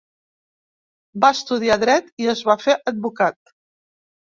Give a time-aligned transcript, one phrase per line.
[1.25, 3.57] Va estudiar Dret i es va fer advocat.